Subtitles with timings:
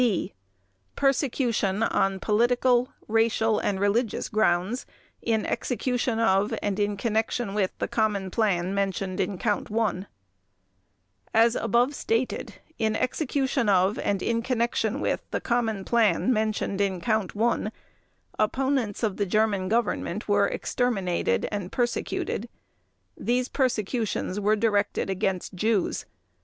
[0.01, 0.33] (B)
[0.95, 4.87] PERSECUTION ON POLITICAL, RACIAL, AND RELIGIOUS GROUNDS
[5.21, 10.07] IN EXECUTION OF AND IN CONNECTION WITH THE COMMON PLAN MENTIONED IN COUNT ONE
[11.35, 16.99] As above stated, in execution of and in connection with the common plan mentioned in
[16.99, 17.71] Count One,
[18.39, 22.49] opponents of the German Government were exterminated and persecuted.
[23.15, 26.07] These persecutions were directed against Jews.